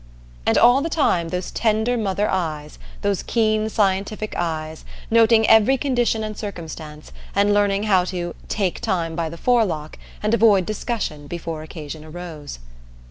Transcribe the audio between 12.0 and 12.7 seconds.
arose.